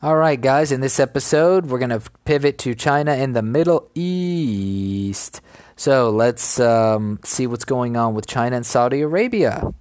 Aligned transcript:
All 0.00 0.14
right, 0.14 0.40
guys, 0.40 0.70
in 0.70 0.80
this 0.80 1.00
episode, 1.00 1.66
we're 1.66 1.80
going 1.80 1.90
to 1.90 2.00
pivot 2.24 2.56
to 2.58 2.76
China 2.76 3.10
and 3.14 3.34
the 3.34 3.42
Middle 3.42 3.90
East. 3.96 5.40
So 5.74 6.08
let's 6.10 6.60
um, 6.60 7.18
see 7.24 7.48
what's 7.48 7.64
going 7.64 7.96
on 7.96 8.14
with 8.14 8.28
China 8.28 8.54
and 8.54 8.64
Saudi 8.64 9.00
Arabia. 9.00 9.74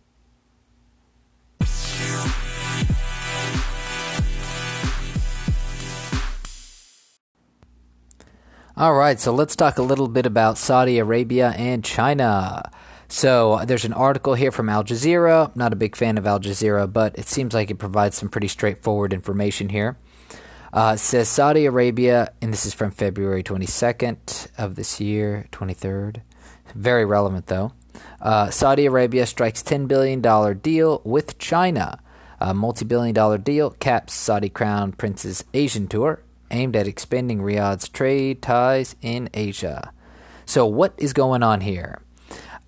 All 8.75 8.95
right, 8.95 9.19
so 9.19 9.31
let's 9.31 9.55
talk 9.55 9.77
a 9.77 9.83
little 9.83 10.07
bit 10.07 10.25
about 10.25 10.57
Saudi 10.57 10.97
Arabia 10.97 11.53
and 11.55 11.83
China. 11.83 12.71
So 13.07 13.61
there's 13.65 13.85
an 13.85 13.93
article 13.93 14.33
here 14.33 14.51
from 14.51 14.67
Al 14.67 14.83
Jazeera. 14.83 15.55
Not 15.55 15.73
a 15.73 15.75
big 15.75 15.95
fan 15.95 16.17
of 16.17 16.25
Al 16.25 16.39
Jazeera, 16.39 16.91
but 16.91 17.17
it 17.19 17.27
seems 17.27 17.53
like 17.53 17.69
it 17.69 17.77
provides 17.77 18.17
some 18.17 18.29
pretty 18.29 18.47
straightforward 18.47 19.13
information 19.13 19.69
here. 19.69 19.95
Uh, 20.73 20.95
says 20.95 21.29
Saudi 21.29 21.65
Arabia, 21.65 22.31
and 22.41 22.51
this 22.51 22.65
is 22.65 22.73
from 22.73 22.91
February 22.91 23.43
22nd 23.43 24.47
of 24.57 24.75
this 24.75 24.99
year, 24.99 25.47
23rd. 25.51 26.21
Very 26.75 27.05
relevant, 27.05 27.47
though. 27.47 27.71
Uh, 28.21 28.49
Saudi 28.49 28.85
Arabia 28.85 29.25
strikes 29.25 29.63
$10 29.63 29.87
billion 29.87 30.21
deal 30.59 31.01
with 31.03 31.37
China. 31.37 31.99
A 32.39 32.53
multi 32.53 32.85
billion 32.85 33.15
dollar 33.15 33.39
deal 33.39 33.71
caps 33.71 34.13
Saudi 34.13 34.49
Crown 34.49 34.91
Prince's 34.91 35.43
Asian 35.55 35.87
tour, 35.87 36.21
aimed 36.51 36.75
at 36.75 36.87
expanding 36.87 37.39
Riyadh's 37.39 37.89
trade 37.89 38.43
ties 38.43 38.95
in 39.01 39.27
Asia. 39.33 39.91
So, 40.45 40.65
what 40.67 40.93
is 40.97 41.13
going 41.13 41.41
on 41.41 41.61
here? 41.61 41.99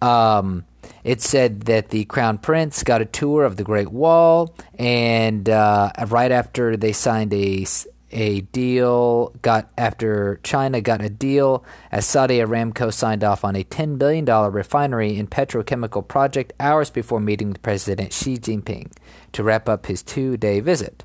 Um, 0.02 0.66
it 1.04 1.22
said 1.22 1.62
that 1.62 1.90
the 1.90 2.06
Crown 2.06 2.40
Prince 2.40 2.84
got 2.84 3.02
a 3.02 3.06
tour 3.06 3.44
of 3.44 3.58
the 3.58 3.64
Great 3.64 3.92
Wall, 3.92 4.56
and 4.78 5.48
uh, 5.48 5.92
right 6.08 6.32
after 6.32 6.76
they 6.76 6.92
signed 6.92 7.34
a 7.34 7.66
a 8.12 8.42
deal 8.42 9.34
got 9.42 9.70
after 9.78 10.40
China 10.44 10.82
got 10.82 11.02
a 11.02 11.10
deal 11.10 11.64
as 11.92 12.06
Saudi 12.06 12.40
Aramco 12.40 12.94
signed 12.94 13.24
off 13.24 13.44
on 13.44 13.56
a 13.56 13.64
$10 13.64 13.98
billion 13.98 14.26
refinery 14.26 15.18
and 15.18 15.30
petrochemical 15.30 16.08
project 16.08 16.54
hours 16.60 16.90
before 16.90 17.20
meeting 17.20 17.50
with 17.50 17.62
President 17.62 18.14
Xi 18.14 18.38
Jinping 18.38 18.92
to 19.34 19.44
wrap 19.44 19.70
up 19.70 19.86
his 19.86 20.02
two 20.04 20.38
day 20.38 20.60
visit. 20.60 21.04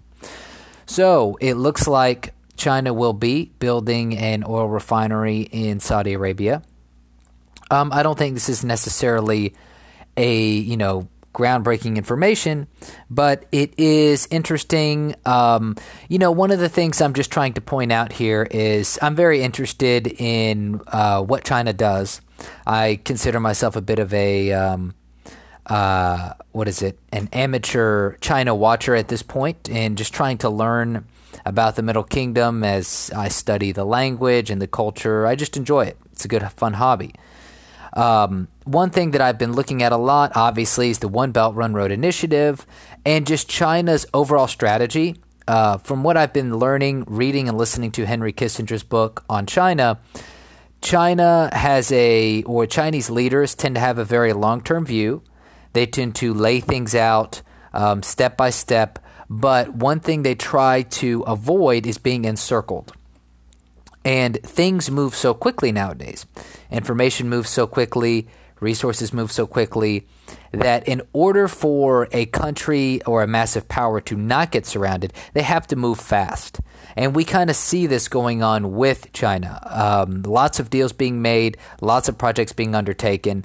So 0.86 1.36
it 1.40 1.54
looks 1.54 1.86
like 1.86 2.34
China 2.56 2.92
will 2.92 3.12
be 3.12 3.52
building 3.58 4.16
an 4.16 4.44
oil 4.46 4.68
refinery 4.68 5.42
in 5.42 5.80
Saudi 5.80 6.12
Arabia. 6.12 6.62
Um, 7.70 7.90
I 7.92 8.02
don't 8.02 8.18
think 8.18 8.34
this 8.34 8.48
is 8.48 8.64
necessarily 8.64 9.54
a 10.16 10.40
you 10.40 10.76
know 10.76 11.08
groundbreaking 11.34 11.96
information, 11.96 12.66
but 13.10 13.44
it 13.52 13.78
is 13.78 14.26
interesting. 14.30 15.14
Um, 15.26 15.76
you 16.08 16.18
know, 16.18 16.30
one 16.30 16.50
of 16.50 16.58
the 16.58 16.68
things 16.70 17.02
I'm 17.02 17.12
just 17.12 17.30
trying 17.30 17.52
to 17.54 17.60
point 17.60 17.92
out 17.92 18.12
here 18.12 18.48
is 18.50 18.98
I'm 19.02 19.14
very 19.14 19.42
interested 19.42 20.06
in 20.06 20.80
uh, 20.86 21.22
what 21.22 21.44
China 21.44 21.72
does. 21.74 22.22
I 22.66 23.00
consider 23.04 23.40
myself 23.40 23.76
a 23.76 23.82
bit 23.82 23.98
of 23.98 24.14
a 24.14 24.52
um, 24.52 24.94
uh, 25.66 26.34
what 26.52 26.68
is 26.68 26.82
it, 26.82 26.98
an 27.12 27.28
amateur 27.32 28.16
China 28.18 28.54
watcher 28.54 28.94
at 28.94 29.08
this 29.08 29.22
point, 29.22 29.68
and 29.70 29.98
just 29.98 30.14
trying 30.14 30.38
to 30.38 30.48
learn 30.48 31.06
about 31.44 31.76
the 31.76 31.82
Middle 31.82 32.04
Kingdom 32.04 32.62
as 32.64 33.10
I 33.14 33.28
study 33.28 33.72
the 33.72 33.84
language 33.84 34.50
and 34.50 34.62
the 34.62 34.66
culture. 34.66 35.26
I 35.26 35.34
just 35.34 35.56
enjoy 35.56 35.86
it. 35.86 35.98
It's 36.12 36.24
a 36.24 36.28
good, 36.28 36.42
fun 36.52 36.74
hobby. 36.74 37.14
Um, 37.94 38.48
one 38.64 38.90
thing 38.90 39.12
that 39.12 39.20
I've 39.20 39.38
been 39.38 39.52
looking 39.52 39.82
at 39.82 39.92
a 39.92 39.96
lot, 39.96 40.32
obviously, 40.34 40.90
is 40.90 40.98
the 40.98 41.08
One 41.08 41.32
Belt 41.32 41.54
One 41.54 41.74
Road 41.74 41.92
initiative 41.92 42.66
and 43.06 43.26
just 43.26 43.48
China's 43.48 44.04
overall 44.12 44.48
strategy. 44.48 45.16
Uh, 45.46 45.76
from 45.76 46.02
what 46.02 46.16
I've 46.16 46.32
been 46.32 46.56
learning, 46.56 47.04
reading, 47.06 47.48
and 47.48 47.58
listening 47.58 47.92
to 47.92 48.06
Henry 48.06 48.32
Kissinger's 48.32 48.82
book 48.82 49.24
on 49.28 49.46
China, 49.46 50.00
China 50.80 51.50
has 51.52 51.92
a, 51.92 52.42
or 52.44 52.66
Chinese 52.66 53.10
leaders 53.10 53.54
tend 53.54 53.74
to 53.74 53.80
have 53.80 53.98
a 53.98 54.04
very 54.04 54.32
long 54.32 54.62
term 54.62 54.84
view. 54.86 55.22
They 55.74 55.86
tend 55.86 56.14
to 56.16 56.32
lay 56.32 56.60
things 56.60 56.94
out 56.94 57.42
um, 57.74 58.02
step 58.02 58.36
by 58.36 58.50
step. 58.50 58.98
But 59.28 59.74
one 59.74 60.00
thing 60.00 60.22
they 60.22 60.34
try 60.34 60.82
to 60.82 61.22
avoid 61.22 61.86
is 61.86 61.98
being 61.98 62.24
encircled. 62.24 62.92
And 64.04 64.42
things 64.42 64.90
move 64.90 65.14
so 65.14 65.32
quickly 65.34 65.72
nowadays. 65.72 66.26
Information 66.70 67.28
moves 67.28 67.48
so 67.50 67.66
quickly, 67.66 68.28
resources 68.60 69.12
move 69.12 69.32
so 69.32 69.46
quickly 69.46 70.06
that 70.52 70.86
in 70.88 71.02
order 71.12 71.48
for 71.48 72.08
a 72.12 72.26
country 72.26 73.02
or 73.04 73.22
a 73.22 73.26
massive 73.26 73.68
power 73.68 74.00
to 74.02 74.16
not 74.16 74.50
get 74.50 74.66
surrounded, 74.66 75.12
they 75.32 75.42
have 75.42 75.66
to 75.68 75.76
move 75.76 75.98
fast. 75.98 76.60
And 76.96 77.14
we 77.14 77.24
kind 77.24 77.50
of 77.50 77.56
see 77.56 77.86
this 77.86 78.08
going 78.08 78.42
on 78.42 78.72
with 78.74 79.12
China. 79.12 79.60
Um, 79.70 80.22
lots 80.22 80.60
of 80.60 80.70
deals 80.70 80.92
being 80.92 81.22
made, 81.22 81.56
lots 81.80 82.08
of 82.08 82.18
projects 82.18 82.52
being 82.52 82.74
undertaken. 82.74 83.44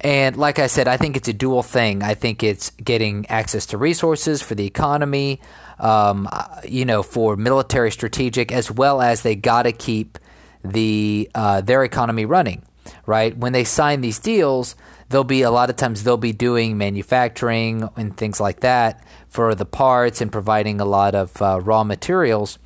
And 0.00 0.36
like 0.36 0.58
I 0.58 0.68
said, 0.68 0.86
I 0.86 0.96
think 0.96 1.16
it's 1.16 1.28
a 1.28 1.32
dual 1.32 1.62
thing. 1.62 2.02
I 2.02 2.14
think 2.14 2.42
it's 2.42 2.70
getting 2.70 3.26
access 3.26 3.66
to 3.66 3.78
resources 3.78 4.42
for 4.42 4.54
the 4.54 4.64
economy, 4.64 5.40
um, 5.80 6.28
you 6.64 6.84
know, 6.84 7.02
for 7.02 7.36
military 7.36 7.90
strategic, 7.90 8.52
as 8.52 8.70
well 8.70 9.00
as 9.00 9.22
they 9.22 9.34
got 9.34 9.64
to 9.64 9.72
keep 9.72 10.18
the 10.64 11.28
uh, 11.34 11.60
their 11.60 11.82
economy 11.82 12.24
running. 12.24 12.62
Right 13.06 13.36
when 13.36 13.52
they 13.52 13.64
sign 13.64 14.00
these 14.00 14.18
deals, 14.18 14.74
they'll 15.08 15.24
be 15.24 15.42
a 15.42 15.50
lot 15.50 15.68
of 15.68 15.76
times 15.76 16.04
they'll 16.04 16.16
be 16.16 16.32
doing 16.32 16.78
manufacturing 16.78 17.88
and 17.96 18.16
things 18.16 18.40
like 18.40 18.60
that 18.60 19.04
for 19.28 19.54
the 19.54 19.66
parts 19.66 20.20
and 20.20 20.32
providing 20.32 20.80
a 20.80 20.84
lot 20.84 21.14
of 21.14 21.40
uh, 21.42 21.60
raw 21.60 21.84
materials, 21.84 22.58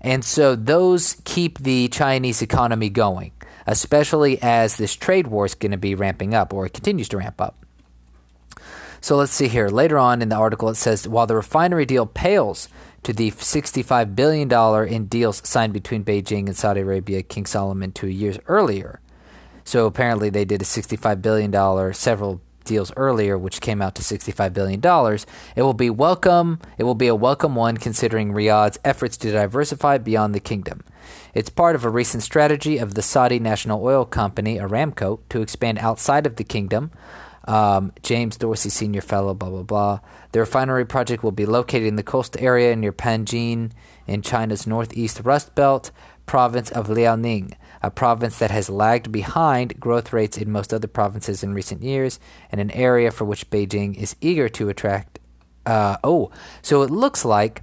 and 0.00 0.24
so 0.24 0.54
those 0.54 1.16
keep 1.24 1.58
the 1.60 1.88
Chinese 1.88 2.42
economy 2.42 2.90
going, 2.90 3.32
especially 3.66 4.40
as 4.42 4.76
this 4.76 4.94
trade 4.94 5.26
war 5.26 5.46
is 5.46 5.54
going 5.54 5.72
to 5.72 5.78
be 5.78 5.94
ramping 5.94 6.34
up 6.34 6.52
or 6.52 6.66
it 6.66 6.74
continues 6.74 7.08
to 7.08 7.18
ramp 7.18 7.40
up. 7.40 7.56
So 9.00 9.16
let's 9.16 9.32
see 9.32 9.48
here. 9.48 9.68
Later 9.68 9.98
on 9.98 10.20
in 10.20 10.28
the 10.28 10.36
article, 10.36 10.68
it 10.68 10.74
says 10.74 11.08
while 11.08 11.26
the 11.26 11.36
refinery 11.36 11.86
deal 11.86 12.06
pales 12.06 12.68
to 13.02 13.12
the 13.12 13.30
$65 13.30 14.14
billion 14.14 14.52
in 14.92 15.06
deals 15.06 15.40
signed 15.48 15.72
between 15.72 16.04
Beijing 16.04 16.46
and 16.46 16.56
Saudi 16.56 16.80
Arabia, 16.80 17.22
King 17.22 17.46
Salman, 17.46 17.92
two 17.92 18.08
years 18.08 18.38
earlier. 18.46 19.00
So 19.64 19.86
apparently, 19.86 20.30
they 20.30 20.44
did 20.44 20.60
a 20.60 20.64
$65 20.64 21.22
billion, 21.22 21.94
several 21.94 22.40
deals 22.64 22.92
earlier, 22.96 23.38
which 23.38 23.60
came 23.60 23.80
out 23.80 23.94
to 23.94 24.02
$65 24.02 24.52
billion. 24.52 24.80
It 25.56 25.62
will 25.62 25.74
be 25.74 25.90
welcome. 25.90 26.58
It 26.76 26.84
will 26.84 26.94
be 26.94 27.08
a 27.08 27.14
welcome 27.14 27.54
one 27.54 27.76
considering 27.76 28.32
Riyadh's 28.32 28.78
efforts 28.84 29.16
to 29.18 29.32
diversify 29.32 29.98
beyond 29.98 30.34
the 30.34 30.40
kingdom. 30.40 30.82
It's 31.34 31.50
part 31.50 31.74
of 31.74 31.84
a 31.84 31.90
recent 31.90 32.22
strategy 32.22 32.78
of 32.78 32.94
the 32.94 33.02
Saudi 33.02 33.38
national 33.38 33.84
oil 33.84 34.04
company, 34.04 34.58
Aramco, 34.58 35.20
to 35.28 35.40
expand 35.40 35.78
outside 35.78 36.26
of 36.26 36.36
the 36.36 36.44
kingdom 36.44 36.90
um, 37.50 37.92
James 38.02 38.36
Dorsey 38.36 38.70
Senior 38.70 39.00
Fellow, 39.00 39.34
blah, 39.34 39.50
blah, 39.50 39.62
blah. 39.62 40.00
The 40.32 40.40
refinery 40.40 40.84
project 40.84 41.22
will 41.22 41.32
be 41.32 41.46
located 41.46 41.86
in 41.86 41.96
the 41.96 42.02
coastal 42.02 42.42
area 42.42 42.76
near 42.76 42.92
Panjin 42.92 43.72
in 44.06 44.22
China's 44.22 44.66
northeast 44.66 45.20
Rust 45.24 45.54
Belt 45.54 45.90
province 46.26 46.70
of 46.70 46.86
Liaoning, 46.86 47.54
a 47.82 47.90
province 47.90 48.38
that 48.38 48.52
has 48.52 48.70
lagged 48.70 49.10
behind 49.10 49.80
growth 49.80 50.12
rates 50.12 50.38
in 50.38 50.52
most 50.52 50.72
other 50.72 50.86
provinces 50.86 51.42
in 51.42 51.54
recent 51.54 51.82
years, 51.82 52.20
and 52.52 52.60
an 52.60 52.70
area 52.70 53.10
for 53.10 53.24
which 53.24 53.50
Beijing 53.50 53.96
is 53.96 54.14
eager 54.20 54.48
to 54.50 54.68
attract. 54.68 55.18
Uh, 55.66 55.96
oh, 56.04 56.30
so 56.62 56.82
it 56.82 56.90
looks 56.90 57.24
like 57.24 57.62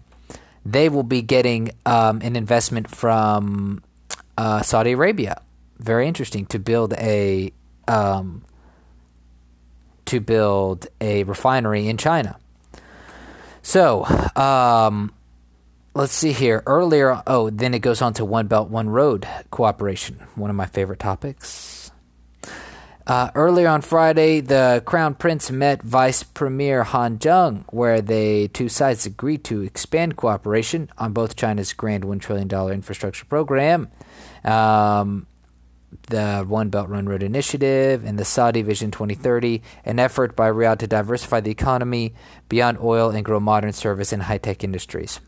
they 0.72 0.90
will 0.90 1.04
be 1.04 1.22
getting 1.22 1.72
um, 1.86 2.22
an 2.22 2.36
investment 2.36 2.90
from 2.90 3.82
uh, 4.38 4.62
Saudi 4.62 4.92
Arabia. 4.92 5.42
Very 5.80 6.08
interesting 6.08 6.46
to 6.48 6.60
build 6.60 6.94
a 6.94 7.54
um, 7.88 8.44
to 10.06 10.20
build 10.20 10.88
a 11.00 11.24
refinery 11.24 11.88
in 11.88 11.98
China. 11.98 12.38
So, 13.62 14.06
um, 14.36 15.14
let's 15.94 16.14
see 16.14 16.32
here. 16.32 16.64
Earlier, 16.66 17.22
oh, 17.28 17.50
then 17.50 17.74
it 17.74 17.80
goes 17.80 18.02
on 18.02 18.14
to 18.14 18.26
One 18.26 18.48
Belt, 18.48 18.70
One 18.70 18.90
Road 18.90 19.28
cooperation, 19.52 20.20
one 20.36 20.50
of 20.50 20.56
my 20.56 20.66
favorite 20.66 21.00
topics. 21.00 21.67
Uh, 23.08 23.32
earlier 23.36 23.70
on 23.70 23.82
Friday, 23.82 24.42
the 24.42 24.84
Crown 24.86 25.16
Prince 25.16 25.50
met 25.50 25.82
Vice 25.82 26.24
Premier 26.24 26.84
Han 26.84 27.18
Zheng, 27.20 27.64
where 27.72 28.02
the 28.02 28.50
two 28.50 28.68
sides 28.68 29.06
agreed 29.06 29.46
to 29.46 29.62
expand 29.62 30.18
cooperation 30.18 30.90
on 30.98 31.14
both 31.14 31.38
China's 31.38 31.72
grand 31.72 32.04
$1 32.04 32.20
trillion 32.20 32.52
infrastructure 32.74 33.24
program. 33.24 33.88
Um, 34.44 35.26
the 36.10 36.44
One 36.46 36.68
Belt 36.70 36.90
One 36.90 37.06
Road 37.06 37.24
Initiative 37.24 38.04
and 38.04 38.20
the 38.20 38.26
Saudi 38.26 38.62
Vision 38.62 38.92
2030, 38.92 39.62
an 39.86 40.00
effort 40.00 40.36
by 40.36 40.50
Riyadh 40.50 40.80
to 40.80 40.88
diversify 40.88 41.40
the 41.40 41.52
economy 41.52 42.14
beyond 42.50 42.78
oil 42.80 43.10
and 43.12 43.24
grow 43.24 43.40
modern 43.40 43.72
service 43.72 44.12
and 44.12 44.24
high 44.24 44.38
tech 44.38 44.66
industries. 44.66 45.22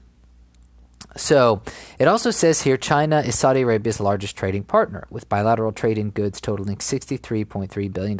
So 1.19 1.61
it 1.99 2.07
also 2.07 2.31
says 2.31 2.61
here 2.61 2.77
China 2.77 3.19
is 3.19 3.37
Saudi 3.37 3.61
Arabia's 3.61 3.99
largest 3.99 4.35
trading 4.35 4.63
partner, 4.63 5.05
with 5.09 5.29
bilateral 5.29 5.71
trade 5.71 5.97
in 5.97 6.11
goods 6.11 6.39
totaling 6.41 6.77
$63.3 6.77 7.93
billion 7.93 8.17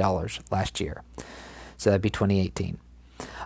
last 0.51 0.79
year. 0.79 1.03
So 1.77 1.89
that'd 1.89 2.01
be 2.01 2.09
2018. 2.09 2.77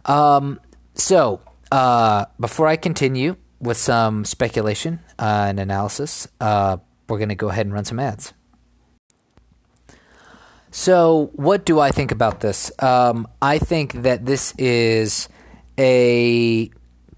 Um, 0.06 0.60
so 0.96 1.42
uh, 1.72 2.26
before 2.40 2.68
I 2.68 2.76
continue, 2.76 3.36
with 3.64 3.78
some 3.78 4.26
speculation 4.26 5.00
uh, 5.18 5.46
and 5.48 5.60
analysis, 5.60 6.28
uh, 6.42 6.78
we're 7.08 7.18
going 7.18 7.30
to 7.30 7.36
go 7.36 7.50
ahead 7.50 7.66
and 7.66 7.74
run 7.74 7.86
some 7.86 8.00
ads. 8.00 8.34
So, 10.70 11.32
what 11.34 11.66
do 11.66 11.80
I 11.80 11.92
think 11.92 12.12
about 12.12 12.42
this? 12.42 12.72
Um, 12.80 13.28
I 13.42 13.60
think 13.60 13.94
that 14.04 14.26
this 14.26 14.54
is 14.58 15.30
a, 15.78 16.70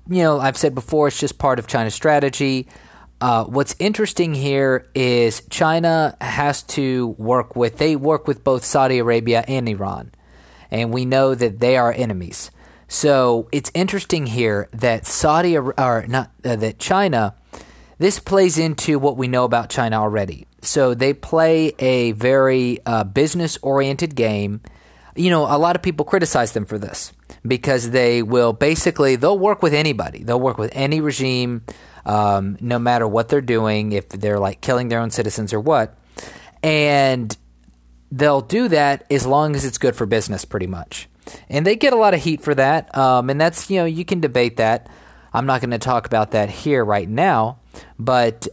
you 0.07 0.23
know, 0.23 0.39
I've 0.39 0.57
said 0.57 0.75
before, 0.75 1.07
it's 1.07 1.19
just 1.19 1.37
part 1.37 1.59
of 1.59 1.67
China's 1.67 1.95
strategy. 1.95 2.67
Uh, 3.21 3.45
what's 3.45 3.75
interesting 3.79 4.33
here 4.33 4.87
is 4.93 5.41
China 5.49 6.15
has 6.21 6.63
to 6.63 7.07
work 7.17 7.55
with, 7.55 7.77
they 7.77 7.95
work 7.95 8.27
with 8.27 8.43
both 8.43 8.63
Saudi 8.63 8.99
Arabia 8.99 9.43
and 9.47 9.67
Iran. 9.67 10.11
And 10.69 10.93
we 10.93 11.05
know 11.05 11.33
that 11.33 11.59
they 11.59 11.77
are 11.77 11.91
enemies. 11.91 12.51
So 12.87 13.47
it's 13.51 13.71
interesting 13.73 14.27
here 14.27 14.69
that 14.73 15.05
Saudi 15.05 15.57
or 15.57 16.05
not 16.07 16.31
uh, 16.43 16.55
that 16.55 16.77
China 16.77 17.35
this 17.97 18.19
plays 18.19 18.57
into 18.57 18.99
what 18.99 19.17
we 19.17 19.27
know 19.27 19.45
about 19.45 19.69
China 19.69 19.97
already. 19.97 20.47
So 20.61 20.93
they 20.93 21.13
play 21.13 21.73
a 21.79 22.11
very 22.11 22.79
uh, 22.85 23.05
business 23.05 23.57
oriented 23.61 24.15
game. 24.15 24.61
You 25.15 25.29
know, 25.29 25.43
a 25.43 25.57
lot 25.57 25.75
of 25.75 25.81
people 25.81 26.05
criticize 26.05 26.51
them 26.51 26.65
for 26.65 26.77
this 26.77 27.13
because 27.45 27.91
they 27.91 28.21
will 28.23 28.53
basically 28.53 29.15
they'll 29.15 29.39
work 29.39 29.61
with 29.61 29.73
anybody. 29.73 30.23
They'll 30.23 30.39
work 30.39 30.57
with 30.57 30.71
any 30.73 31.01
regime, 31.01 31.63
um, 32.05 32.57
no 32.59 32.79
matter 32.79 33.07
what 33.07 33.29
they're 33.29 33.41
doing, 33.41 33.91
if 33.91 34.09
they're 34.09 34.39
like 34.39 34.61
killing 34.61 34.89
their 34.89 34.99
own 34.99 35.11
citizens 35.11 35.53
or 35.53 35.59
what, 35.59 35.97
and 36.63 37.35
they'll 38.11 38.41
do 38.41 38.67
that 38.69 39.05
as 39.11 39.25
long 39.25 39.55
as 39.55 39.65
it's 39.65 39.77
good 39.77 39.95
for 39.95 40.05
business, 40.05 40.45
pretty 40.45 40.67
much. 40.67 41.09
And 41.49 41.65
they 41.65 41.75
get 41.75 41.93
a 41.93 41.97
lot 41.97 42.13
of 42.13 42.21
heat 42.21 42.41
for 42.41 42.53
that, 42.55 42.95
um, 42.97 43.29
and 43.29 43.41
that's 43.41 43.69
you 43.69 43.79
know 43.79 43.85
you 43.85 44.05
can 44.05 44.19
debate 44.19 44.57
that. 44.57 44.87
I'm 45.33 45.45
not 45.45 45.59
going 45.59 45.71
to 45.71 45.79
talk 45.79 46.05
about 46.05 46.31
that 46.31 46.49
here 46.49 46.85
right 46.85 47.09
now, 47.09 47.59
but 47.99 48.47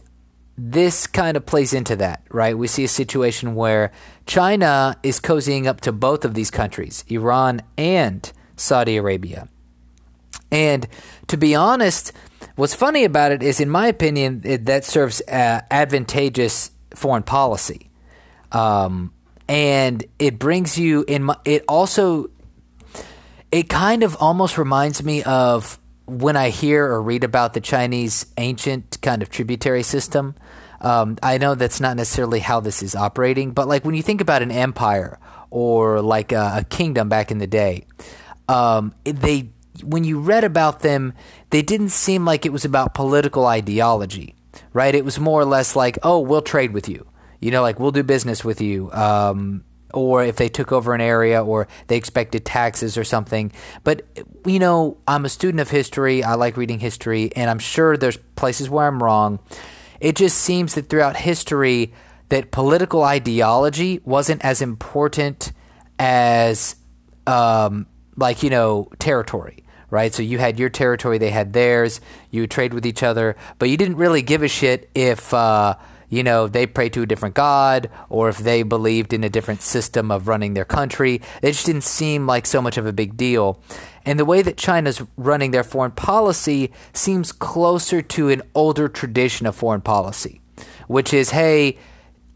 this 0.57 1.07
kind 1.07 1.37
of 1.37 1.45
plays 1.45 1.73
into 1.73 1.95
that, 1.95 2.23
right? 2.29 2.57
We 2.57 2.67
see 2.67 2.83
a 2.83 2.89
situation 2.89 3.55
where 3.55 3.91
China 4.25 4.97
is 5.01 5.19
cozying 5.19 5.65
up 5.65 5.81
to 5.81 5.91
both 5.91 6.25
of 6.25 6.33
these 6.33 6.51
countries, 6.51 7.03
Iran 7.07 7.61
and 7.77 8.31
Saudi 8.63 8.97
Arabia. 8.97 9.47
And 10.51 10.87
to 11.27 11.37
be 11.37 11.55
honest, 11.55 12.13
what's 12.55 12.75
funny 12.75 13.03
about 13.03 13.31
it 13.31 13.41
is, 13.41 13.59
in 13.59 13.69
my 13.69 13.87
opinion, 13.87 14.41
it, 14.45 14.65
that 14.65 14.85
serves 14.85 15.21
uh, 15.21 15.61
advantageous 15.69 16.71
foreign 16.95 17.23
policy. 17.23 17.89
Um, 18.51 19.13
and 19.47 20.03
it 20.19 20.37
brings 20.37 20.77
you 20.77 21.03
in, 21.07 21.29
it 21.43 21.65
also, 21.67 22.29
it 23.51 23.67
kind 23.67 24.03
of 24.03 24.15
almost 24.19 24.57
reminds 24.57 25.03
me 25.03 25.23
of 25.23 25.79
when 26.05 26.35
I 26.35 26.49
hear 26.49 26.85
or 26.85 27.01
read 27.01 27.23
about 27.23 27.53
the 27.53 27.61
Chinese 27.61 28.27
ancient 28.37 29.01
kind 29.01 29.21
of 29.21 29.29
tributary 29.29 29.83
system, 29.83 30.35
um, 30.81 31.17
I 31.23 31.37
know 31.37 31.55
that's 31.55 31.79
not 31.79 31.95
necessarily 31.95 32.39
how 32.39 32.59
this 32.59 32.83
is 32.83 32.93
operating, 32.93 33.51
but 33.51 33.67
like 33.67 33.85
when 33.85 33.95
you 33.95 34.03
think 34.03 34.21
about 34.21 34.41
an 34.41 34.51
empire 34.51 35.17
or 35.49 36.01
like 36.01 36.31
a, 36.31 36.57
a 36.57 36.63
kingdom 36.65 37.09
back 37.09 37.31
in 37.31 37.37
the 37.37 37.47
day, 37.47 37.85
um, 38.47 38.93
they 39.03 39.49
when 39.83 40.03
you 40.03 40.19
read 40.19 40.43
about 40.43 40.81
them, 40.81 41.13
they 41.49 41.61
didn't 41.61 41.89
seem 41.89 42.25
like 42.25 42.45
it 42.45 42.51
was 42.51 42.65
about 42.65 42.93
political 42.93 43.45
ideology, 43.47 44.35
right? 44.71 44.93
It 44.93 45.03
was 45.03 45.19
more 45.19 45.41
or 45.41 45.45
less 45.45 45.75
like, 45.75 45.97
oh, 46.03 46.19
we'll 46.19 46.41
trade 46.41 46.73
with 46.73 46.87
you, 46.87 47.07
you 47.39 47.51
know, 47.51 47.61
like 47.61 47.79
we'll 47.79 47.91
do 47.91 48.03
business 48.03 48.45
with 48.45 48.61
you. 48.61 48.91
Um, 48.91 49.63
or 49.93 50.23
if 50.23 50.37
they 50.37 50.49
took 50.49 50.71
over 50.71 50.93
an 50.95 51.01
area 51.01 51.43
or 51.43 51.67
they 51.87 51.95
expected 51.95 52.43
taxes 52.43 52.97
or 52.97 53.03
something. 53.03 53.51
But, 53.83 54.01
you 54.43 54.57
know, 54.57 54.97
I'm 55.07 55.23
a 55.23 55.29
student 55.29 55.61
of 55.61 55.69
history. 55.69 56.23
I 56.23 56.33
like 56.33 56.57
reading 56.57 56.79
history, 56.79 57.31
and 57.35 57.47
I'm 57.49 57.59
sure 57.59 57.95
there's 57.95 58.17
places 58.35 58.69
where 58.71 58.87
I'm 58.87 59.01
wrong. 59.01 59.39
It 59.99 60.15
just 60.15 60.39
seems 60.39 60.73
that 60.73 60.89
throughout 60.89 61.15
history, 61.15 61.93
that 62.29 62.49
political 62.49 63.03
ideology 63.03 64.01
wasn't 64.03 64.43
as 64.43 64.61
important 64.63 65.51
as, 65.99 66.75
um, 67.27 67.85
like, 68.17 68.43
you 68.43 68.49
know, 68.49 68.89
territory 68.99 69.59
right? 69.89 70.11
So 70.11 70.23
you 70.23 70.39
had 70.39 70.57
your 70.57 70.69
territory, 70.69 71.19
they 71.19 71.29
had 71.29 71.53
theirs. 71.53 72.01
You 72.31 72.41
would 72.41 72.49
trade 72.49 72.73
with 72.73 72.83
each 72.83 73.03
other, 73.03 73.35
but 73.59 73.69
you 73.69 73.77
didn't 73.77 73.97
really 73.97 74.23
give 74.23 74.41
a 74.41 74.47
shit 74.47 74.89
if 74.95 75.31
uh, 75.35 75.75
you 76.13 76.21
know, 76.21 76.47
they 76.47 76.67
prayed 76.67 76.93
to 76.93 77.01
a 77.01 77.07
different 77.07 77.33
God 77.33 77.89
or 78.07 78.29
if 78.29 78.37
they 78.37 78.61
believed 78.61 79.13
in 79.13 79.23
a 79.23 79.29
different 79.29 79.63
system 79.63 80.11
of 80.11 80.27
running 80.27 80.53
their 80.53 80.63
country. 80.63 81.21
It 81.41 81.53
just 81.53 81.65
didn't 81.65 81.83
seem 81.83 82.27
like 82.27 82.45
so 82.45 82.61
much 82.61 82.77
of 82.77 82.85
a 82.85 82.93
big 82.93 83.17
deal. 83.17 83.59
And 84.05 84.19
the 84.19 84.25
way 84.25 84.43
that 84.43 84.55
China's 84.55 85.01
running 85.17 85.49
their 85.49 85.63
foreign 85.63 85.91
policy 85.91 86.71
seems 86.93 87.31
closer 87.31 88.03
to 88.03 88.29
an 88.29 88.43
older 88.53 88.87
tradition 88.87 89.47
of 89.47 89.55
foreign 89.55 89.81
policy, 89.81 90.39
which 90.85 91.15
is, 91.15 91.31
hey, 91.31 91.79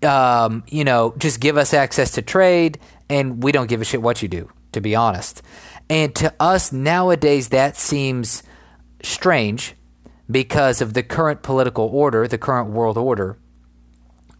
um, 0.01 0.63
you 0.69 0.83
know, 0.83 1.13
just 1.19 1.39
give 1.39 1.55
us 1.55 1.71
access 1.71 2.09
to 2.13 2.23
trade 2.23 2.79
and 3.11 3.43
we 3.43 3.51
don't 3.51 3.67
give 3.67 3.81
a 3.81 3.85
shit 3.85 4.01
what 4.01 4.23
you 4.23 4.27
do, 4.27 4.49
to 4.77 4.81
be 4.81 4.95
honest. 4.95 5.41
And 5.89 6.13
to 6.15 6.33
us 6.39 6.71
nowadays, 6.71 7.49
that 7.49 7.75
seems 7.77 8.43
strange 9.01 9.75
because 10.29 10.81
of 10.81 10.93
the 10.93 11.03
current 11.03 11.41
political 11.41 11.85
order, 11.85 12.27
the 12.27 12.37
current 12.37 12.69
world 12.69 12.97
order 12.97 13.37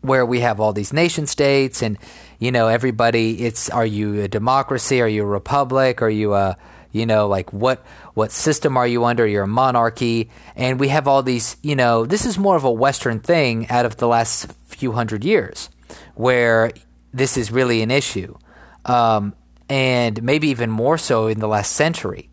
where 0.02 0.26
we 0.26 0.42
have 0.42 0.60
all 0.60 0.74
these 0.74 0.94
nation 0.94 1.26
states 1.26 1.82
and 1.82 1.98
you 2.40 2.52
know 2.52 2.68
everybody 2.68 3.44
it's 3.44 3.70
are 3.70 3.86
you 3.86 4.22
a 4.22 4.28
democracy? 4.28 5.02
Are 5.02 5.08
you 5.08 5.24
a 5.24 5.26
republic? 5.26 6.02
Are 6.02 6.10
you 6.10 6.34
a 6.34 6.58
you 6.92 7.06
know 7.06 7.28
like 7.28 7.52
what 7.52 7.84
what 8.14 8.32
system 8.32 8.78
are 8.78 8.88
you 8.88 9.06
under? 9.06 9.26
You're 9.26 9.44
a 9.44 9.48
monarchy. 9.48 10.30
And 10.56 10.80
we 10.80 10.90
have 10.90 11.08
all 11.08 11.24
these 11.24 11.58
you 11.64 11.76
know 11.76 12.06
this 12.06 12.26
is 12.26 12.38
more 12.38 12.56
of 12.56 12.64
a 12.64 12.72
western 12.72 13.20
thing 13.20 13.68
out 13.70 13.86
of 13.86 13.98
the 13.98 14.08
last 14.08 14.52
few 14.66 14.92
hundred 14.92 15.26
years 15.26 15.70
where 16.16 16.72
this 17.14 17.38
is 17.38 17.52
really 17.52 17.82
an 17.82 17.92
issue. 17.92 18.38
Um, 18.86 19.34
and 19.70 20.22
maybe 20.24 20.50
even 20.50 20.70
more 20.70 20.98
so 20.98 21.28
in 21.28 21.40
the 21.40 21.48
last 21.48 21.74
century 21.74 22.30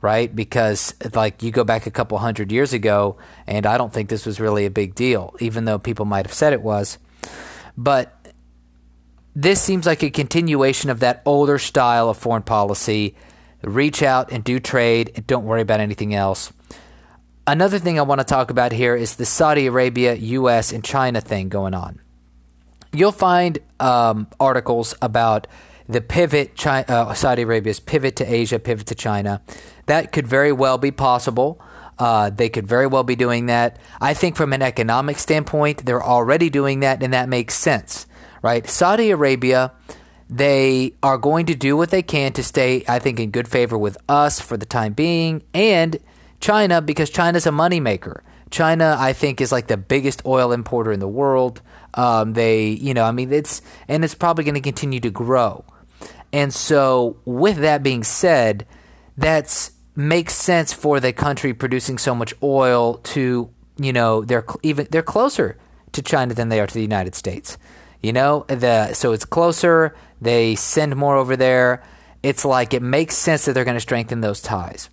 right 0.00 0.34
because 0.36 0.94
like 1.14 1.42
you 1.42 1.50
go 1.50 1.64
back 1.64 1.86
a 1.86 1.90
couple 1.90 2.18
hundred 2.18 2.52
years 2.52 2.72
ago 2.72 3.16
and 3.46 3.66
i 3.66 3.78
don't 3.78 3.92
think 3.92 4.08
this 4.08 4.26
was 4.26 4.38
really 4.38 4.66
a 4.66 4.70
big 4.70 4.94
deal 4.94 5.34
even 5.40 5.64
though 5.64 5.78
people 5.78 6.04
might 6.04 6.26
have 6.26 6.34
said 6.34 6.52
it 6.52 6.62
was 6.62 6.98
but 7.76 8.16
this 9.38 9.60
seems 9.60 9.84
like 9.84 10.02
a 10.02 10.08
continuation 10.08 10.88
of 10.88 11.00
that 11.00 11.20
older 11.26 11.58
style 11.58 12.08
of 12.08 12.16
foreign 12.16 12.42
policy. 12.42 13.14
Reach 13.62 14.02
out 14.02 14.32
and 14.32 14.42
do 14.42 14.58
trade 14.58 15.12
and 15.14 15.26
don't 15.26 15.44
worry 15.44 15.60
about 15.60 15.78
anything 15.78 16.14
else. 16.14 16.54
Another 17.46 17.78
thing 17.78 17.98
I 17.98 18.02
want 18.02 18.20
to 18.20 18.24
talk 18.24 18.50
about 18.50 18.72
here 18.72 18.96
is 18.96 19.16
the 19.16 19.26
Saudi 19.26 19.66
Arabia, 19.66 20.14
US, 20.14 20.72
and 20.72 20.82
China 20.82 21.20
thing 21.20 21.50
going 21.50 21.74
on. 21.74 22.00
You'll 22.94 23.12
find 23.12 23.58
um, 23.78 24.26
articles 24.40 24.94
about 25.02 25.46
the 25.88 26.00
pivot, 26.00 26.54
China, 26.54 26.84
uh, 26.88 27.14
Saudi 27.14 27.42
Arabia's 27.42 27.80
pivot 27.80 28.16
to 28.16 28.24
Asia, 28.24 28.58
pivot 28.58 28.86
to 28.88 28.94
China. 28.94 29.40
That 29.86 30.12
could 30.12 30.26
very 30.26 30.52
well 30.52 30.78
be 30.78 30.90
possible. 30.90 31.60
Uh, 31.98 32.30
they 32.30 32.48
could 32.48 32.66
very 32.66 32.86
well 32.86 33.04
be 33.04 33.16
doing 33.16 33.46
that. 33.46 33.78
I 34.00 34.12
think 34.14 34.36
from 34.36 34.52
an 34.52 34.62
economic 34.62 35.18
standpoint, 35.18 35.86
they're 35.86 36.02
already 36.02 36.50
doing 36.50 36.80
that, 36.80 37.02
and 37.02 37.12
that 37.12 37.28
makes 37.28 37.54
sense, 37.54 38.06
right? 38.42 38.68
Saudi 38.68 39.10
Arabia, 39.10 39.72
they 40.28 40.92
are 41.02 41.16
going 41.16 41.46
to 41.46 41.54
do 41.54 41.76
what 41.76 41.90
they 41.90 42.02
can 42.02 42.32
to 42.34 42.42
stay, 42.42 42.84
I 42.86 42.98
think, 42.98 43.18
in 43.18 43.30
good 43.30 43.48
favor 43.48 43.78
with 43.78 43.96
us 44.08 44.40
for 44.40 44.56
the 44.56 44.66
time 44.66 44.92
being, 44.92 45.42
and 45.54 45.98
China 46.40 46.82
because 46.82 47.08
China's 47.08 47.46
a 47.46 47.50
moneymaker. 47.50 48.20
China, 48.50 48.96
I 48.98 49.12
think, 49.12 49.40
is 49.40 49.50
like 49.50 49.66
the 49.66 49.76
biggest 49.76 50.24
oil 50.24 50.52
importer 50.52 50.92
in 50.92 51.00
the 51.00 51.08
world. 51.08 51.62
Um, 51.94 52.34
they, 52.34 52.68
you 52.68 52.94
know, 52.94 53.04
I 53.04 53.10
mean, 53.10 53.32
it's 53.32 53.62
and 53.88 54.04
it's 54.04 54.14
probably 54.14 54.44
going 54.44 54.54
to 54.54 54.60
continue 54.60 55.00
to 55.00 55.10
grow. 55.10 55.64
And 56.36 56.52
so, 56.52 57.16
with 57.24 57.56
that 57.60 57.82
being 57.82 58.04
said, 58.04 58.66
that 59.16 59.70
makes 59.94 60.34
sense 60.34 60.70
for 60.70 61.00
the 61.00 61.14
country 61.14 61.54
producing 61.54 61.96
so 61.96 62.14
much 62.14 62.34
oil 62.42 62.98
to 62.98 63.48
you 63.78 63.92
know 63.94 64.22
they're 64.22 64.44
even 64.62 64.86
they're 64.90 65.00
closer 65.00 65.56
to 65.92 66.02
China 66.02 66.34
than 66.34 66.50
they 66.50 66.60
are 66.60 66.66
to 66.66 66.74
the 66.74 66.82
United 66.82 67.14
States. 67.14 67.56
You 68.02 68.12
know 68.12 68.44
the 68.48 68.92
so 68.92 69.12
it's 69.12 69.24
closer. 69.24 69.96
They 70.20 70.56
send 70.56 70.94
more 70.94 71.16
over 71.16 71.36
there. 71.36 71.82
It's 72.22 72.44
like 72.44 72.74
it 72.74 72.82
makes 72.82 73.16
sense 73.16 73.46
that 73.46 73.54
they're 73.54 73.64
going 73.64 73.78
to 73.78 73.80
strengthen 73.80 74.20
those 74.20 74.42
ties. 74.42 74.90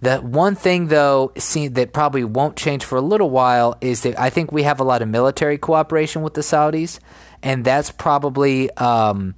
The 0.00 0.18
one 0.18 0.54
thing, 0.54 0.86
though, 0.86 1.32
see, 1.36 1.68
that 1.68 1.92
probably 1.92 2.24
won't 2.24 2.56
change 2.56 2.84
for 2.84 2.96
a 2.96 3.02
little 3.02 3.28
while 3.28 3.76
is 3.82 4.02
that 4.02 4.18
I 4.18 4.30
think 4.30 4.52
we 4.52 4.62
have 4.62 4.80
a 4.80 4.84
lot 4.84 5.02
of 5.02 5.08
military 5.08 5.58
cooperation 5.58 6.22
with 6.22 6.32
the 6.32 6.40
Saudis, 6.40 6.98
and 7.42 7.62
that's 7.62 7.90
probably, 7.90 8.70
um, 8.76 9.34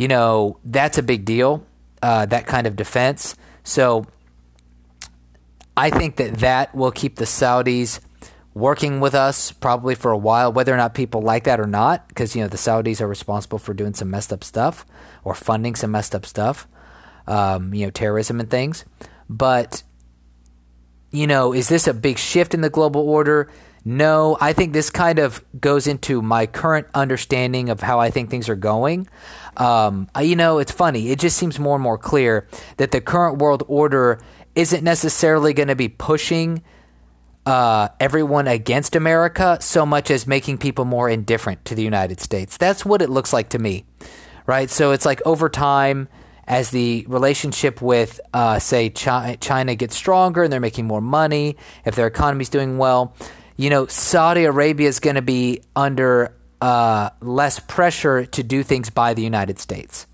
you 0.00 0.08
know, 0.08 0.56
that's 0.64 0.96
a 0.96 1.02
big 1.02 1.26
deal. 1.26 1.62
Uh, 2.00 2.24
that 2.24 2.46
kind 2.46 2.66
of 2.66 2.74
defense. 2.74 3.36
So 3.64 4.06
I 5.76 5.90
think 5.90 6.16
that 6.16 6.38
that 6.38 6.74
will 6.74 6.90
keep 6.90 7.16
the 7.16 7.26
Saudis 7.26 8.00
working 8.54 9.00
with 9.00 9.14
us 9.14 9.52
probably 9.52 9.94
for 9.94 10.10
a 10.10 10.16
while, 10.16 10.54
whether 10.54 10.72
or 10.72 10.78
not 10.78 10.94
people 10.94 11.20
like 11.20 11.44
that 11.44 11.60
or 11.60 11.66
not, 11.66 12.08
because 12.08 12.34
you 12.34 12.40
know 12.40 12.48
the 12.48 12.56
Saudis 12.56 13.02
are 13.02 13.06
responsible 13.06 13.58
for 13.58 13.74
doing 13.74 13.92
some 13.92 14.10
messed 14.10 14.32
up 14.32 14.42
stuff 14.42 14.86
or 15.22 15.34
funding 15.34 15.74
some 15.74 15.90
messed 15.90 16.14
up 16.14 16.24
stuff, 16.24 16.66
um, 17.26 17.74
you 17.74 17.84
know, 17.84 17.90
terrorism 17.90 18.40
and 18.40 18.48
things. 18.48 18.86
But 19.28 19.82
you 21.10 21.26
know, 21.26 21.52
is 21.52 21.68
this 21.68 21.86
a 21.86 21.92
big 21.92 22.16
shift 22.16 22.54
in 22.54 22.62
the 22.62 22.70
global 22.70 23.06
order? 23.06 23.50
No, 23.84 24.36
I 24.40 24.52
think 24.52 24.72
this 24.72 24.90
kind 24.90 25.18
of 25.18 25.42
goes 25.58 25.86
into 25.86 26.20
my 26.20 26.46
current 26.46 26.86
understanding 26.94 27.70
of 27.70 27.80
how 27.80 27.98
I 27.98 28.10
think 28.10 28.30
things 28.30 28.48
are 28.48 28.56
going. 28.56 29.08
Um, 29.56 30.08
you 30.20 30.36
know, 30.36 30.58
it's 30.58 30.72
funny. 30.72 31.10
It 31.10 31.18
just 31.18 31.36
seems 31.36 31.58
more 31.58 31.76
and 31.76 31.82
more 31.82 31.98
clear 31.98 32.46
that 32.76 32.90
the 32.90 33.00
current 33.00 33.38
world 33.38 33.62
order 33.68 34.20
isn't 34.54 34.84
necessarily 34.84 35.54
going 35.54 35.68
to 35.68 35.76
be 35.76 35.88
pushing 35.88 36.62
uh, 37.46 37.88
everyone 37.98 38.46
against 38.46 38.94
America 38.94 39.58
so 39.60 39.86
much 39.86 40.10
as 40.10 40.26
making 40.26 40.58
people 40.58 40.84
more 40.84 41.08
indifferent 41.08 41.64
to 41.64 41.74
the 41.74 41.82
United 41.82 42.20
States. 42.20 42.56
That's 42.56 42.84
what 42.84 43.00
it 43.00 43.08
looks 43.08 43.32
like 43.32 43.48
to 43.50 43.58
me, 43.58 43.84
right? 44.46 44.68
So 44.68 44.92
it's 44.92 45.06
like 45.06 45.22
over 45.24 45.48
time, 45.48 46.08
as 46.46 46.70
the 46.70 47.06
relationship 47.08 47.80
with, 47.80 48.20
uh, 48.34 48.58
say, 48.58 48.90
China, 48.90 49.74
gets 49.74 49.96
stronger 49.96 50.42
and 50.42 50.52
they're 50.52 50.60
making 50.60 50.86
more 50.86 51.00
money, 51.00 51.56
if 51.84 51.94
their 51.94 52.08
economy's 52.08 52.48
doing 52.48 52.76
well, 52.76 53.14
you 53.60 53.68
know, 53.68 53.86
Saudi 53.86 54.44
Arabia 54.44 54.88
is 54.88 55.00
going 55.00 55.16
to 55.16 55.22
be 55.22 55.60
under 55.76 56.34
uh, 56.62 57.10
less 57.20 57.60
pressure 57.60 58.24
to 58.24 58.42
do 58.42 58.62
things 58.62 58.88
by 58.88 59.12
the 59.12 59.20
United 59.20 59.58
States. 59.58 60.06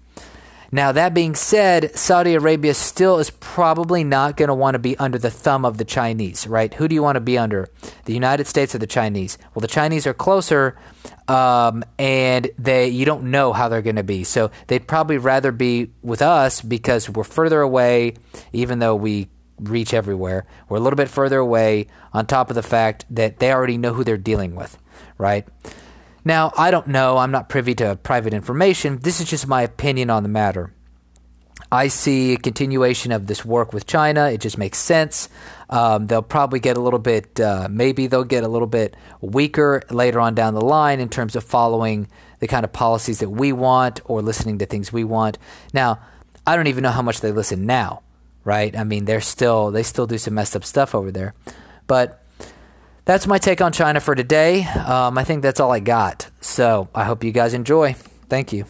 Now, 0.73 0.91
that 0.91 1.15
being 1.15 1.37
said, 1.37 1.97
Saudi 1.97 2.35
Arabia 2.35 2.75
still 2.75 3.21
is 3.21 3.31
probably 3.31 4.03
not 4.03 4.37
going 4.37 4.49
to 4.49 4.55
want 4.55 4.75
to 4.75 4.81
be 4.81 4.99
under 4.99 5.17
the 5.17 5.31
thumb 5.31 5.65
of 5.65 5.79
the 5.79 5.85
Chinese, 5.85 6.49
right? 6.49 6.75
Who 6.75 6.89
do 6.89 6.97
you 6.97 7.05
want 7.05 7.15
to 7.15 7.21
be 7.21 7.39
under? 7.39 7.69
The 8.07 8.15
United 8.15 8.49
States 8.49 8.75
or 8.75 8.79
the 8.79 8.87
Chinese? 8.89 9.39
Well, 9.55 9.61
the 9.61 9.69
Chinese 9.69 10.09
are 10.09 10.15
closer, 10.15 10.77
um, 11.29 11.85
and 12.01 12.51
they 12.59 12.89
you 12.89 13.05
don't 13.05 13.31
know 13.31 13.53
how 13.53 13.69
they're 13.69 13.81
going 13.81 13.95
to 13.95 14.03
be. 14.03 14.25
So 14.25 14.51
they'd 14.67 14.89
probably 14.89 15.19
rather 15.19 15.53
be 15.53 15.93
with 16.03 16.21
us 16.21 16.61
because 16.61 17.09
we're 17.09 17.23
further 17.23 17.61
away, 17.61 18.15
even 18.53 18.81
though 18.81 18.97
we 18.97 19.29
reach 19.59 19.95
everywhere. 19.95 20.47
We're 20.69 20.79
a 20.79 20.81
little 20.81 20.97
bit 20.97 21.09
further 21.09 21.39
away, 21.39 21.87
on 22.13 22.27
top 22.27 22.51
of 22.51 22.57
the 22.57 22.63
fact 22.63 23.05
that 23.11 23.39
they 23.39 23.53
already 23.53 23.79
know 23.79 23.93
who 23.93 24.05
they're 24.05 24.17
dealing 24.17 24.55
with, 24.55 24.79
right? 25.19 25.47
Now, 26.25 26.53
I 26.57 26.71
don't 26.71 26.89
know, 26.89 27.19
I'm 27.19 27.31
not 27.31 27.49
privy 27.49 27.75
to 27.77 27.97
private 27.97 28.35
information. 28.35 28.99
This 28.99 29.21
is 29.21 29.31
just 29.31 29.47
my 29.47 29.63
opinion 29.63 30.11
on 30.11 30.23
the 30.23 30.29
matter. 30.29 30.73
I 31.71 31.89
see 31.89 32.35
a 32.35 32.37
continuation 32.37 33.13
of 33.13 33.27
this 33.27 33.45
work 33.45 33.73
with 33.73 33.87
China. 33.87 34.31
It 34.31 34.41
just 34.41 34.59
makes 34.59 34.79
sense. 34.79 35.29
Um, 35.69 36.07
they'll 36.07 36.23
probably 36.23 36.61
get 36.61 36.77
a 36.77 36.81
little 36.81 36.99
bit, 36.99 37.41
uh, 37.41 37.69
maybe 37.71 38.07
they'll 38.07 38.25
get 38.25 38.45
a 38.45 38.49
little 38.49 38.69
bit 38.69 38.97
weaker 39.21 39.83
later 39.91 40.21
on 40.21 40.35
down 40.35 40.55
the 40.55 40.61
line 40.61 41.01
in 41.01 41.09
terms 41.09 41.35
of 41.35 41.43
following 41.45 42.09
the 42.41 42.47
kind 42.47 42.65
of 42.65 42.73
policies 42.73 43.19
that 43.19 43.31
we 43.31 43.53
want 43.53 44.01
or 44.05 44.23
listening 44.23 44.59
to 44.59 44.67
things 44.67 44.93
we 44.93 45.03
want. 45.03 45.39
Now, 45.73 46.01
I 46.47 46.55
don't 46.55 46.69
even 46.69 46.83
know 46.83 46.91
how 46.91 47.03
much 47.03 47.21
they 47.21 47.33
listen 47.33 47.67
now, 47.67 48.03
right? 48.47 48.75
I 48.75 48.85
mean, 48.85 49.05
they're 49.05 49.21
still, 49.21 49.71
they 49.71 49.83
still 49.83 50.07
do 50.07 50.17
some 50.17 50.35
messed 50.35 50.57
up 50.57 50.65
stuff 50.65 50.95
over 50.95 51.11
there. 51.11 51.35
But 51.87 52.23
that's 53.05 53.27
my 53.27 53.39
take 53.39 53.61
on 53.61 53.73
China 53.73 54.01
for 54.01 54.15
today. 54.15 54.65
Um, 54.65 55.19
I 55.19 55.25
think 55.25 55.43
that's 55.43 55.61
all 55.61 55.73
I 55.73 55.81
got. 55.81 56.31
So 56.41 56.89
I 56.95 57.05
hope 57.05 57.25
you 57.25 57.33
guys 57.33 57.53
enjoy. 57.53 57.93
Thank 58.29 58.53
you. 58.53 58.65